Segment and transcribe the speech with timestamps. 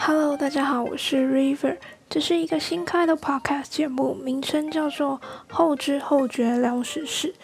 [0.00, 1.76] Hello，大家好，我是 River，
[2.08, 7.34] 这是一个新开的 Podcast 节目，名称叫做“后知后觉聊时事”。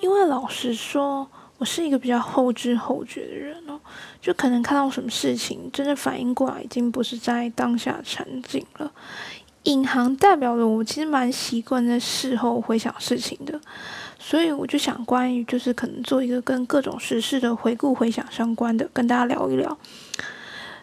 [0.00, 1.28] 因为老实说，
[1.58, 3.78] 我是一个比较后知后觉的人哦，
[4.22, 8.90] 就可能看到什么事情，真的反应过来，已经不是在当下场景了。
[9.64, 13.60] 隐行代表的我其实蛮习惯在事后回想事情的，
[14.18, 19.76] 所以我就想关于就是可能做一个跟各种时事的回顾回想相关的，跟大家聊一聊。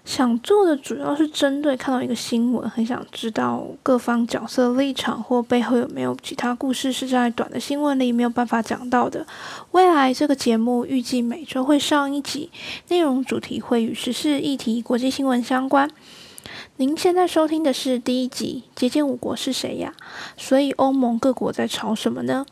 [0.05, 9.26] 想做的主要是针对看到一个新闻，很想知道各方角色立场或背后有没有其他故事是在短的新闻里没有办法讲到的。
[9.72, 12.52] 未来这个节目预计每周会上一集，
[12.90, 15.90] 内容主题会与时事议题、国际新闻相关。
[16.78, 19.94] 您现在收听的是第一集《节俭五国是谁呀？
[20.38, 22.45] 所以欧盟各国在吵什么呢？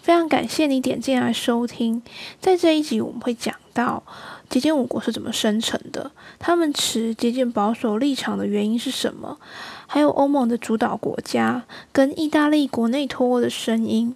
[0.00, 2.02] 非常感谢你点进来收听。
[2.40, 4.02] 在这一集，我们会讲到
[4.48, 9.38] 接近五国是怎么生成的，他们持接近保守立场的原因是什么，
[9.86, 14.14] 还有欧盟的主导国家跟意大利国内脱欧的声音。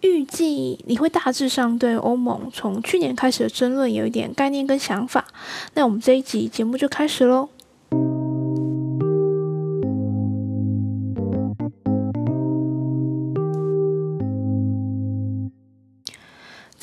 [0.00, 5.26] 预计你会大致上对欧盟从去年开始的争论有一点概念跟想法。
[5.74, 7.50] 那我们这一集节目就开始喽。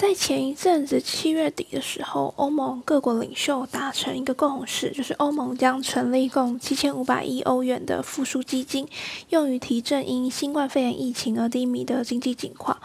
[0.07, 8.87] 在前一阵子七月底的时候，欧盟各国领袖达成一个共识，就是欧盟将成立共七千五百亿欧元的复苏基金，
[9.31, 12.77] 用于提振因新冠肺炎疫情而低迷的经济景况。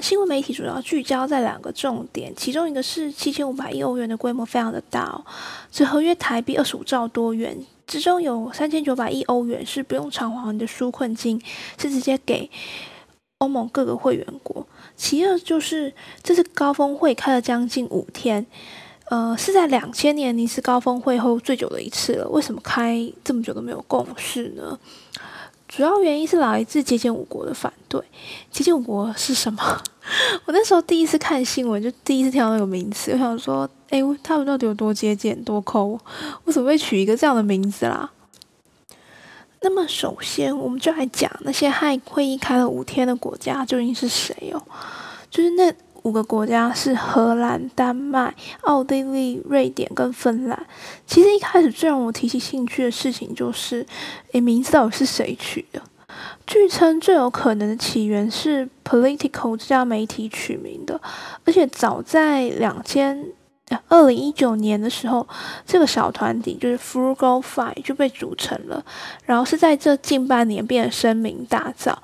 [0.00, 5.26] 新闻媒体主要聚焦在两个重点，其中一个是七千五百亿欧元的规模非常的大哦，
[5.70, 7.54] 这合约台币二十五兆多元，
[7.86, 11.38] 之中有三千九百亿欧元是不用偿还的纾困金，
[11.76, 12.48] 是直接给
[13.40, 14.66] 欧盟各个会员国。
[14.96, 18.44] 其二就是这次高峰会开了将近五天，
[19.10, 22.28] 呃，是在两千年尼斯高峰会后最久的一次了。
[22.28, 24.78] 为什么开这么久都没有共识呢？
[25.68, 28.00] 主要原因是来自接见五国的反对。
[28.50, 29.82] 接见五国是什么？
[30.46, 35.98] 我那时候第一次看新闻，就第一次听到那个名词，我想说，哎，他们到底有多接见、多抠？
[36.44, 38.08] 为什么会取一个这样的名字啦？
[39.68, 44.62] 那么，首先我们就来讲那些害会议开了五天的国家究竟是谁哦？
[45.28, 50.66] 就是那五个国家是荷兰、丹麦、奥地利、瑞典跟芬兰。
[51.04, 53.84] 其实一开始最让我提起兴趣的事情就是，
[54.30, 55.82] 诶，名字到底是谁取的？
[56.46, 61.00] 据称最有可能的起源是 Political 这家媒体取名的，
[61.44, 63.32] 而且早在两千。
[63.88, 65.26] 二零一九年的时候，
[65.66, 68.84] 这个小团体就是 Frugal Five 就被组成了，
[69.24, 71.94] 然后是在这近半年变得声名大噪。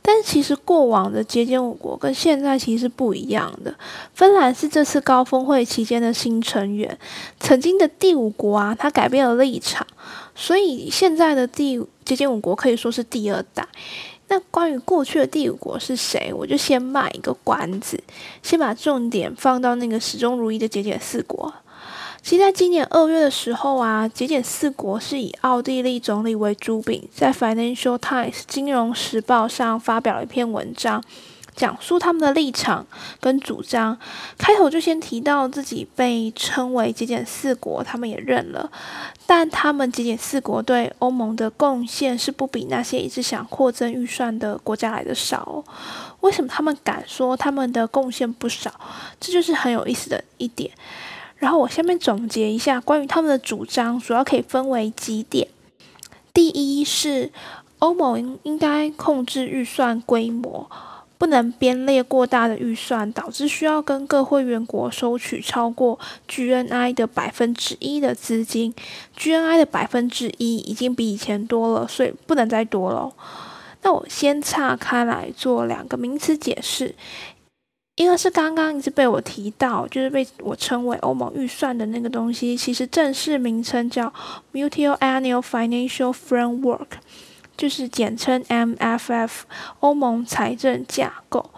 [0.00, 3.74] 但其实过往的节俭五国跟现在其实是不一样的。
[4.14, 6.98] 芬兰是这次高峰会期间的新成员，
[7.38, 9.86] 曾经的第五国啊，它改变了立场，
[10.34, 13.66] 所以现在的第节俭五国可以说是第二代。
[14.30, 18.00] 那关于过去的第五国是谁，我就先卖一个关子，
[18.44, 21.52] 先把重点放到那个始终如一的节俭四国。
[22.22, 31.02] 其实，在今年二月的时候啊，节俭四国是以奥地利总理为主笔，在《Financial Times》金融时报上发表了一篇文章。
[31.54, 32.86] 讲述他们的立场
[33.20, 33.98] 跟主张，
[34.38, 38.70] 开头就先提到自己被称为节俭四国，他们也认了，
[39.26, 45.64] 但他们节俭四国对欧盟的贡献是不比那些一直想扩增预算的国家来的少。
[46.20, 48.72] 为什么他们敢说他们的贡献不少？
[49.18, 50.70] 这就是很有意思的一点。
[51.36, 55.48] 然后我下面总结一下关于他们的主张，主要可以分为几点。
[56.34, 57.32] 第一是
[57.78, 60.70] 欧盟应该控制预算规模。
[61.20, 68.74] 不能编列过大的预算，导致需要跟各会员国收取超过 GNI 的百分之一的资金。
[69.18, 73.12] GNI 的百分之一已经比以前多了，所以不能再多了。
[73.82, 76.94] 那我先岔开来做两个名词解释，
[77.96, 84.10] 一个是刚刚一直被我提到，就是被我称为欧盟预算的那个东西，其实正式名称叫
[84.54, 86.86] Multi-Annual Financial Framework。
[87.60, 89.30] 就是简称 MFF
[89.80, 91.50] 欧盟财政架构，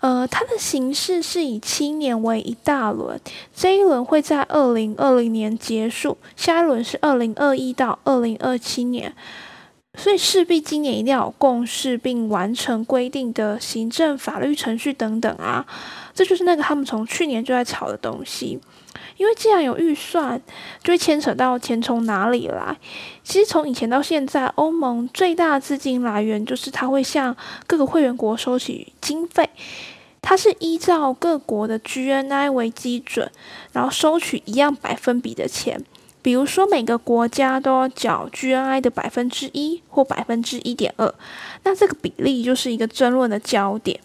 [0.00, 3.18] 呃，它的形式是以七年为一大轮，
[3.54, 9.14] 这一轮会在二零二零年结束，下一轮是二零二一到二零二七年，
[9.96, 15.66] 所以势必今年一定要有共识，并完成规定的行政法律程序等等啊，
[16.14, 18.58] 这就是那个他们从去年就在吵的东西。
[19.16, 20.40] 因为既然有预算，
[20.82, 22.76] 就会牵扯到钱从哪里来。
[23.22, 29.50] 其实从以前到现在，欧盟最大资金来源就是它会向各个会员国收取经费，
[30.22, 33.30] 它是依照各国的 GNI 为基准，
[33.72, 35.84] 然后收取一样百分比的钱。
[36.22, 41.14] 比如说每个国家都要缴 GNI 的百分之一或百分之一点二，
[41.64, 43.98] 那这个比例就是一个争论的焦点。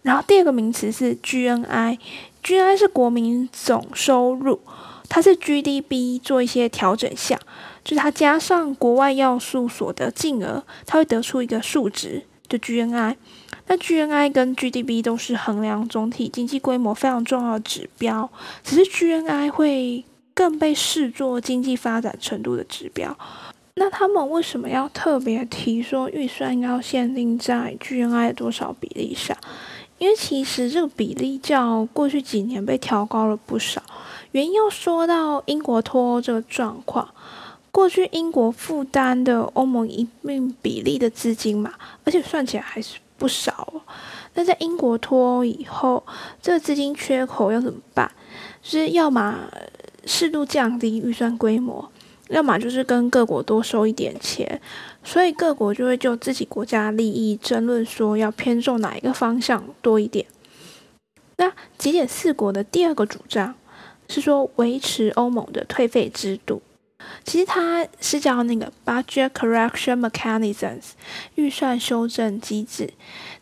[0.00, 4.60] 然后第二个名词是 GNI，GNI 是国民总收入，
[5.08, 7.38] 它是 GDP 做一些调整项，
[7.84, 13.16] 就是它加上国外要素所得净额，它会得出一个数值，就 GNI。
[13.66, 18.30] 那 GNI 跟 GDP 都是衡量总体经济规模非常重要的指标，
[18.64, 20.04] 只是 GNI 会。
[20.34, 23.16] 更被视作经济发展程度的指标。
[23.74, 29.36] 那他们为什么要特别提说预算要限定在 GNI 多少比例上？
[29.98, 33.82] 因为其实这个比例较过去几年被调高了不少。
[34.32, 37.08] 原因要说到英国脱欧这个状况，
[37.70, 41.72] 过去英国负担的欧盟一定比例的资金嘛，
[42.04, 43.72] 而且算起来还是不少。
[44.34, 46.04] 那在英国脱欧以后，
[46.42, 48.10] 这个资金缺口要怎么办？
[48.62, 49.38] 就是要么？
[50.04, 51.90] 适度降低预算规模，
[52.28, 54.60] 要么就是跟各国多收一点钱，
[55.04, 60.26] 所以各国就会就自己国家利益争论，说要偏重哪一个方向多一点。
[61.36, 63.54] 那极简四国的第二个主张
[64.08, 66.62] 是说维持欧盟的退费制度，
[67.24, 70.90] 其实它是叫那个 budget correction mechanisms
[71.34, 72.92] 预算修正机制。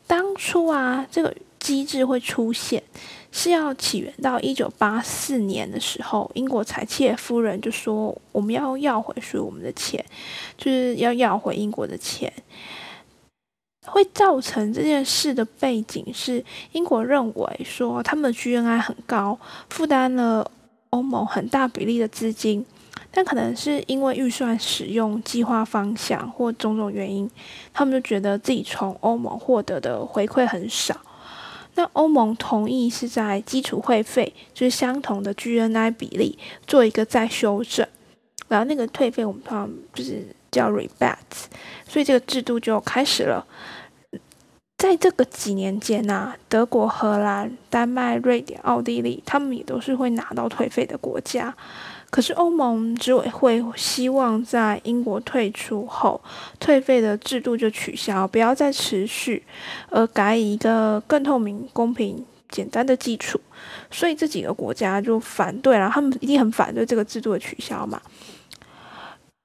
[0.07, 2.83] 当初啊，这个机制会出现。
[3.33, 10.05] 是要起源到一九八四年的时候，英国财切夫人就说：“我们要要回属于我们的钱，
[10.59, 12.33] 就是要要回英国的钱。”
[13.87, 19.39] 会造成这件事的背景是，英国认为说他们的 GNI 很高，
[19.71, 20.49] 负担了
[20.91, 22.65] 欧盟很大比例的资金，
[23.11, 27.29] 但可能是因为预算使用计划方向或种种原因，
[27.73, 30.95] 他们就觉得自己从欧盟获得的回馈很少。
[31.75, 37.87] 那欧盟同意是在基础会费就是相同的 GNI 比例做一个再修正，
[38.49, 41.47] 然后那个退费我们通常就是叫 rebates，
[41.89, 43.47] 所以这个制度就开始了。
[44.79, 51.55] 在这个几年间啊，德国、荷兰、丹麦、瑞典、奥地利，他们也都是会拿到退费的国家。
[52.11, 56.21] 可是欧盟执委会希望在英国退出后，
[56.59, 59.41] 退费的制度就取消，不要再持续，
[59.91, 63.41] 而改以一个更透明、公平、简单的基础。
[63.93, 68.03] 所以这几个国家就反对了，他们一定很反对这个制度的取消嘛。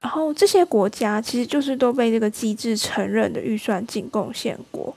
[0.01, 4.95] 然后这些国家其实就是都被这个机制承认的预算净贡献国。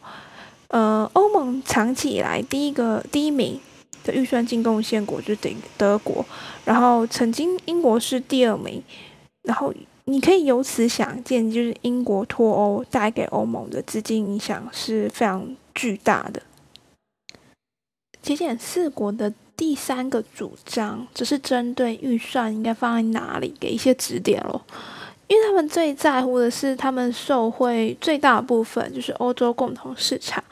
[0.68, 3.60] 呃，欧盟长期以来第一个第一名。
[4.12, 6.24] 预算净贡献国就等于德国，
[6.64, 8.82] 然后曾经英国是第二名，
[9.42, 9.72] 然后
[10.04, 16.42] 你可以由此想见，就是英国脱欧带给欧盟的资金影响是非常巨大的。
[18.22, 24.62] 节俭四国的第三个主张，只是针对预算应该放在哪里给一些指点咯，
[25.26, 30.42] 因为他们最在乎的是他们受惠最大部分就是欧洲共同市场，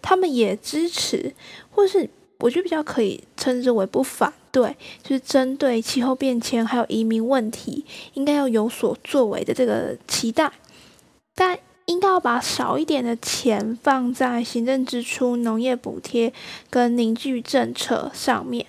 [0.00, 1.34] 他们也支持
[1.70, 2.08] 或是。
[2.42, 7.84] 我觉得比较可以称之为不反对，就是针对气候变迁还有移民问题，
[8.14, 10.50] 应该要有所作为的这个期待，
[11.36, 11.56] 但
[11.86, 16.32] 应该要把少一点的钱放在行政支出、农业补贴
[16.68, 18.66] 跟凝聚政策上面。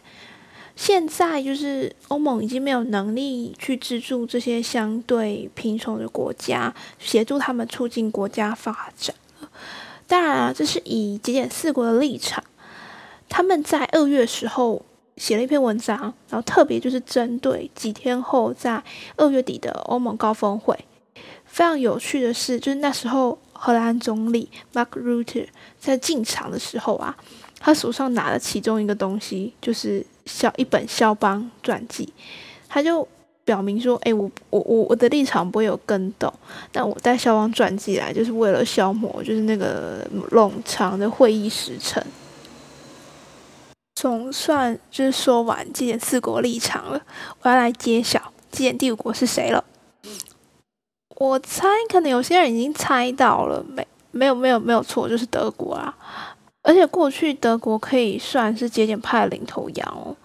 [0.75, 9.15] 现在就是欧盟已经没有能力去资助这些相对贫穷的国家，协助他们促进国家发展
[10.07, 12.43] 当然啊，这是以节俭四国的立场。
[13.35, 14.79] 他们在二月时候
[15.17, 15.99] 写了一篇文章，
[16.29, 18.79] 然后特别就是针对几天后在
[19.17, 20.77] 二月底的欧盟高峰会。
[21.45, 25.47] 非常有趣的是，就是那时候荷兰总理 Mark Rutte
[25.79, 27.17] 在进场的时候啊，
[27.59, 32.13] 他手上拿了其中一个东西就是肖一本肖邦传记，
[32.69, 33.07] 他就
[33.43, 36.31] 表明说：“哎，我我我我的立场不会有更动，
[36.71, 41.99] 但我带肖邦传记来就是为了消磨就是那个冗长的会议时程。”
[43.95, 47.01] 总算就是说完纪检四国立场了，
[47.41, 49.63] 我要来揭晓纪检第五国是谁了。
[51.15, 55.95] 我猜可能有些人已经猜到了，没没有没有没有错，就是德国啊。
[56.63, 60.15] 而且过去德国可以算是节俭派的领头羊哦，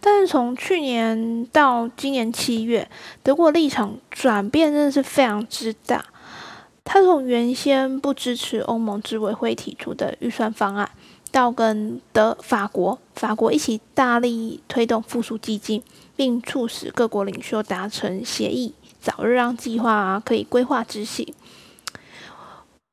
[0.00, 2.90] 但是从去年到今年七月，
[3.22, 6.04] 德国立场转变真的是非常之大。
[6.84, 10.90] 他从原先不支持欧盟执委会提出的预算方案。
[11.32, 15.82] 到跟德法国法国一起大力推动复苏基金，
[16.14, 21.34] 并促使各国领袖达成协议，早日让计划可以规划执行。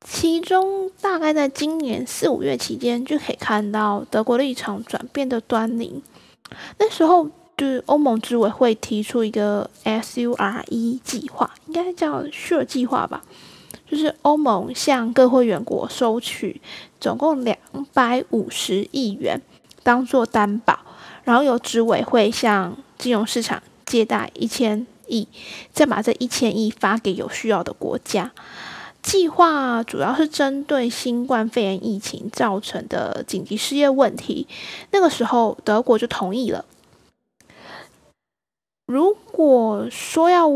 [0.01, 6.01] 其中大概在今年四五月期间，就可以看到德国立场转变的端倪。
[6.79, 13.21] 那时候就是欧盟执委会提出一个 SURE 计划，应该叫 SURE 计划吧，
[13.89, 16.61] 就是欧盟向各会员国收取
[16.99, 17.57] 总共两
[17.93, 19.41] 百五十亿元
[19.81, 20.79] 当做担保，
[21.23, 25.27] 然后由执委会向金融市场借贷一千亿，
[25.73, 28.31] 再把这一千亿发给有需要的国家。
[29.01, 34.45] 计划主要是针对新冠肺炎疫情造成的紧急失业问题。
[34.91, 36.65] 那个时候，德国就同意了。
[38.85, 40.47] 如果说要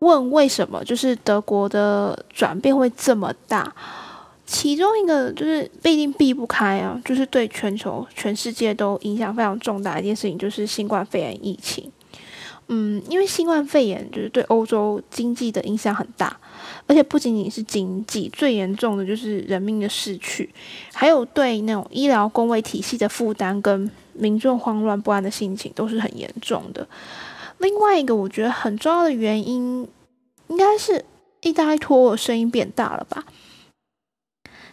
[0.00, 3.74] 问为什么，就是德国的转变会这么大，
[4.46, 11.90] 其中一个就是必定避不开啊，就是对全球、全世界都影响非常重大的一件事情，就是新冠肺炎疫情。
[12.70, 16.38] 嗯，因为新冠肺炎就是对欧洲经济的影响很大，
[16.86, 20.48] 而且不仅仅是经济，最严重的就是人命的逝去，
[20.92, 26.86] 还有对那种医疗工位体系的负担跟民众慌乱不安的心情都是很严重的。
[27.58, 29.88] 另外一个我觉得很重要的原因，
[30.48, 31.04] 应该是
[31.40, 33.24] 意大利脱欧声音变大了吧？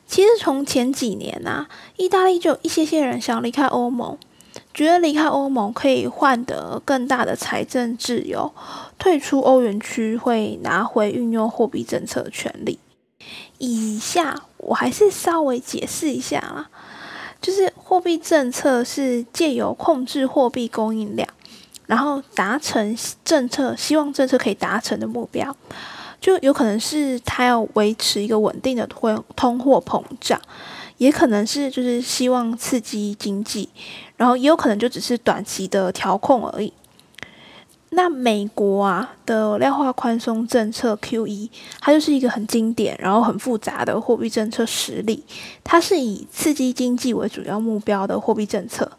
[0.07, 4.17] 其实从前几年啊，意大利就有一些些人想离开欧盟。
[4.73, 8.53] 觉得离开欧盟可以换得更大的财政自由，
[8.97, 12.77] 退出欧元区会拿回运用货币政策的权利。
[13.57, 16.69] 以下我还是稍微解释一下啦，
[17.41, 21.27] 就是货币政策是借由控制货币供应量，
[21.87, 25.55] 然后达成政策希望政策可以达成的目标，
[26.19, 30.39] 就有可能是他要维持一个稳定的通通货膨胀。
[30.97, 33.67] 也可能是就是希望刺激经济，
[34.15, 36.71] 然后也有可能就只是短期的调控而已。
[37.89, 41.49] 那美国啊的量化宽松政策 QE，
[41.81, 45.21] 它就是一个很经典然后很复杂的货币政策实例，
[45.65, 48.89] 它是以刺激经济为主要目标的货币政策。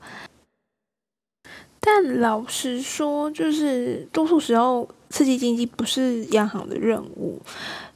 [1.86, 7.40] 但老实说，就是多数时候刺激经济不是央行的任务。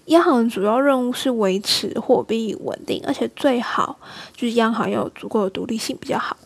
[0.06, 3.98] 央行的主要任务是维持货币稳定，而且最好
[4.32, 6.36] 就是央行要有足够的独立性比较好。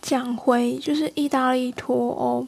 [0.00, 2.46] 讲回就是意大利脱欧，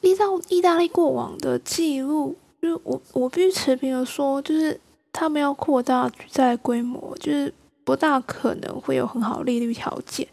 [0.00, 4.80] 依照意大利过往的记录，就是我我必须持平的说，就是
[5.12, 7.52] 他们要扩大举债规模，就是
[7.84, 10.26] 不大可能会有很好利率条件，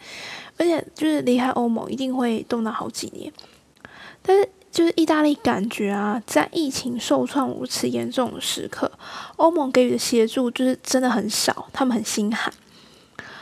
[0.63, 3.31] 而且就是离开欧盟一定会动到好几年，
[4.21, 4.49] 但是。
[4.73, 8.91] 就是意大利感觉啊，在疫情受创如此严重的时刻，
[9.35, 12.51] 欧盟给予的协助就是真的很少，他们很心寒。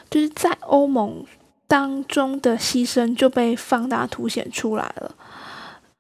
[0.10, 1.24] 就是在欧盟
[1.70, 5.16] 当中的牺牲就被放大凸显出来了。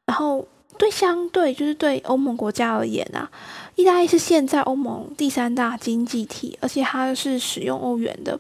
[0.05, 0.45] 然后
[0.77, 3.31] 对相对就是对欧盟国家而言啊，
[3.75, 8.37] 意大利是现在欧盟第三大经济体，而且它是使用欧元的。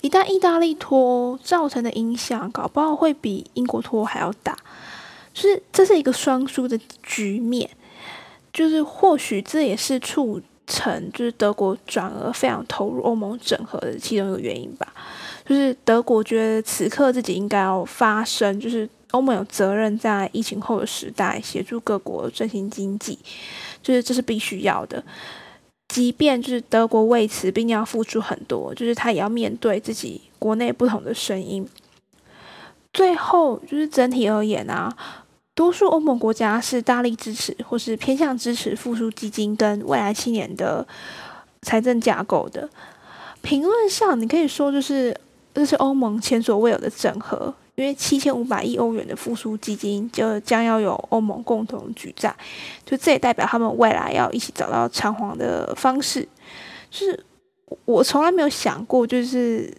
[0.00, 4.56] 一旦意大利脱欧造成的影响，搞不好会比英国脱欧还要大。
[5.32, 7.68] 就是这是一个双输的局面，
[8.52, 14.92] 就是或许这也是促成就是德国转而非常投入欧盟整合的其中一个原因吧。
[15.46, 23.18] 就是德国觉得此刻自己应该要发声，就是欧盟有责任在疫情后的时代协助各国振兴经济，
[23.82, 25.02] 就是这是必须要的。
[25.90, 31.68] 即便就是德国为此并要付出很多，就是他也要面对自己国内不同的声音。
[32.92, 34.96] 最后就是整体而言啊，
[35.52, 40.86] 多数欧盟国家是大力支持或是偏向支持复苏基金跟未来七年的
[41.62, 42.68] 财政架构的。
[43.42, 45.18] 评论上，你可以说就是
[45.52, 52.34] 这是欧盟前所未有的整合，因为七千五百亿欧元的复苏基金就将要有欧盟共同举债，
[52.84, 56.28] 就这也代表他们未来要一起找到偿还的方式。
[56.90, 57.24] 就是
[57.84, 59.72] 我从来没有想过，就是。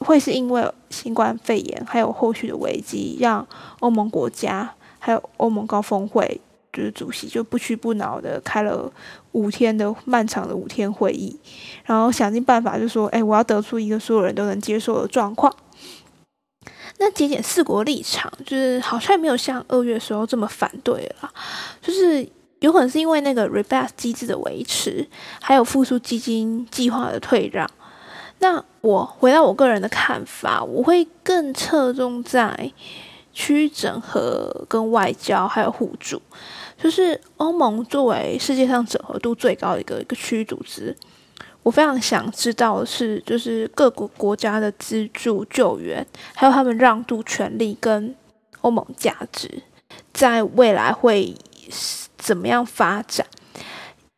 [0.00, 3.46] 会是因为新冠肺炎还有后续的危机，让
[3.78, 4.68] 欧盟国家
[4.98, 6.38] 还有欧盟高峰会
[6.72, 8.92] 就是主席就不屈不挠的开了
[9.32, 11.38] 五天的漫长的五天会议，
[11.84, 15.54] 然后想尽办法就说：“哎，我要得出一个所有人都能接受的状况。”
[16.98, 21.30] 那节俭四国立场就是好像没有像二月时候这么反对了，
[21.82, 22.26] 就是
[22.60, 25.06] 有可能是因为那个 rebate 机制的维持，
[25.40, 27.68] 还有复苏基金计划的退让。
[28.38, 32.72] 那我回到我个人的看法，我会更侧重在
[33.32, 36.20] 区域整合、跟外交还有互助。
[36.76, 40.94] 就是欧盟作为世界上整合度最高的一个一个区域组织，
[41.64, 48.14] 我非常想知道的是，就是各国国家的资助救援，还有他们让渡权利跟
[48.60, 49.50] 欧盟价值，
[50.12, 51.34] 在未来会
[52.16, 53.26] 怎么样发展？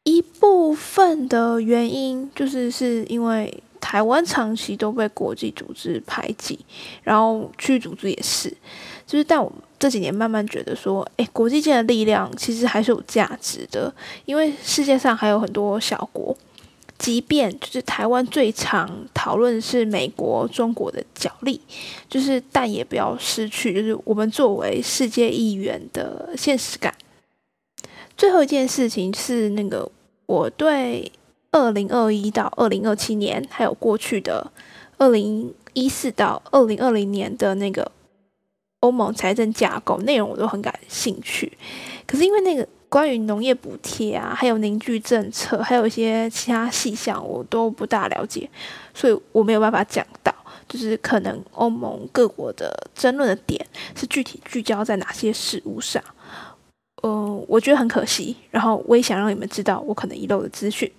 [0.03, 3.63] 一部分的原因就是是因为。
[3.79, 6.59] 台湾长期都被国际组织排挤，
[7.05, 8.53] 然后区域组织也是，
[9.07, 13.93] 就是但我这几年慢慢觉得说，诶，国际间的力量其实还是有价值的，
[14.25, 16.37] 因为世界上还有很多小国，
[16.99, 21.61] 即便就是台湾最常讨论是美国、中国的角力，
[22.09, 26.95] 就是但也不要失去就是我们作为世界一员的现实感。
[28.17, 29.91] 最后一件事情是那个
[30.27, 31.11] 我对。
[31.53, 34.53] 二零二一到二零二七年，还有过去的
[34.99, 37.91] 二零一四到二零二零年的那个
[38.81, 41.57] 欧盟财政架构内容，我都很感兴趣。
[42.07, 48.49] 可是因为那个关于农业补贴啊，还有凝聚政策，还有一些其他细项，我都不大了解，
[48.95, 50.35] 所以我没有办法讲到，
[50.69, 56.03] 就是可能欧盟各国的争论的点是具体聚焦在哪些事物上。
[57.03, 58.37] 嗯，我觉得很可惜。
[58.51, 60.91] 然后我也想让你们知道我可能遗漏的资讯。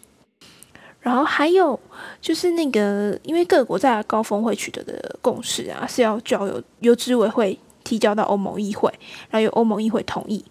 [0.99, 1.79] 然后还有
[2.21, 8.91] 就是那个，因为各国在高峰会取得的共识啊，是要交由由执委会提交到欧盟议会，
[9.29, 10.43] 然后由欧盟议会同意。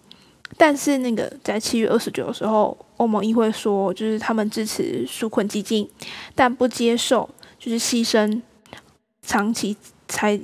[0.55, 5.89] 但是那个在七月二十九的时候，欧盟议会说，就是他们支持纾困基金，
[6.35, 8.41] 但不接受就是牺牲
[9.21, 9.75] 长期
[10.07, 10.39] 财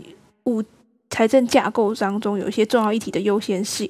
[0.45, 0.63] 务
[1.09, 3.89] 财政架构当中有一些重要议题的优先性。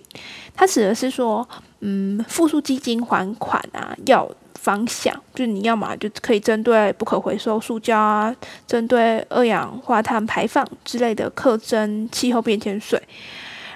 [0.53, 1.48] 它指的是说，
[1.79, 4.29] 嗯，复苏基金还款啊，要。
[4.63, 8.34] 方向就是你要么就可以针对不可回收塑胶啊，
[8.65, 12.98] 针对二氧化碳排放之类的课征气候变迁税，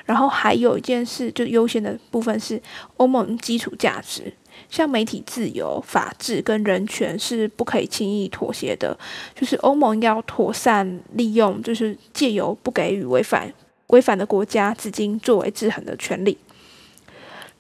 [0.08, 2.60] 然后还有一件事就优先的部分是
[2.96, 4.34] 欧盟基础价值，
[4.68, 8.98] 像媒体自由、法治跟人权是不可以轻易妥协的，
[9.36, 13.54] 就是欧盟要妥善利用，就是借由不给予违反
[13.88, 16.36] 违反的国家资金作为制衡的权利，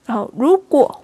[0.07, 1.03] 然后如果。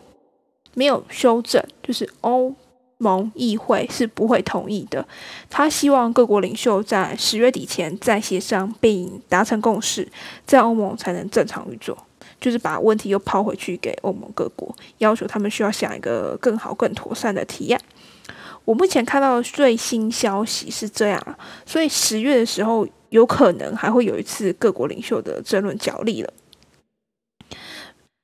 [0.75, 2.51] 没有修正，就是欧
[2.97, 5.05] 盟议会是不会同意的。
[5.49, 10.07] 他希望各国领袖在十月底前再协商并达成共识，
[10.47, 11.97] 这样欧盟才能正常运作。
[12.39, 17.81] 就是把问题又抛回去给欧盟各国，要求他们需要想一个更好、更妥善的提案。
[18.65, 26.33] 我目前看到的最新消息是这样，所以十月的时候有可能还会有一次各国领袖的争论角力了。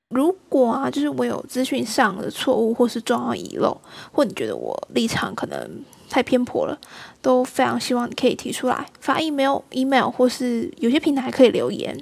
[0.09, 3.79] 如果啊，就是我有资讯上的错误，或是重要遗漏，
[4.11, 5.69] 或你觉得我立场可能
[6.09, 6.77] 太偏颇了，
[7.21, 11.95] 都非常希望你可以提出来，发 email、email 或是有些平台可以留言，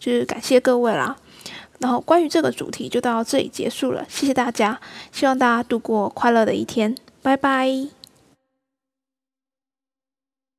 [0.00, 1.16] 就是感谢各位啦。
[1.78, 4.80] 然后关于这个主题就到这里结束了，谢谢大家，
[5.12, 8.03] 希望大家度过快乐的一天，拜拜。